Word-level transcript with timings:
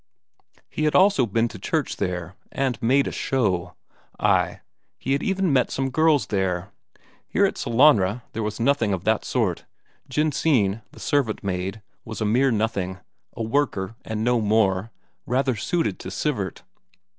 He 0.67 0.85
had 0.85 0.95
also 0.95 1.27
been 1.27 1.47
to 1.49 1.59
church 1.59 1.97
there, 1.97 2.33
and 2.51 2.81
made 2.81 3.05
a 3.05 3.11
show; 3.11 3.75
ay, 4.19 4.61
he 4.97 5.13
had 5.13 5.21
even 5.21 5.53
met 5.53 5.69
some 5.69 5.91
girls 5.91 6.25
there. 6.25 6.71
Here 7.27 7.45
at 7.45 7.53
Sellanraa 7.55 8.23
there 8.33 8.41
was 8.41 8.59
nothing 8.59 8.93
of 8.93 9.03
that 9.03 9.23
sort; 9.23 9.65
Jensine, 10.09 10.81
the 10.91 10.99
servant 10.99 11.43
maid, 11.43 11.83
was 12.03 12.19
a 12.19 12.25
mere 12.25 12.49
nothing, 12.49 12.97
a 13.33 13.43
worker 13.43 13.93
and 14.03 14.23
no 14.23 14.41
more, 14.41 14.89
rather 15.27 15.55
suited 15.55 15.99
to 15.99 16.09
Sivert. 16.09 16.63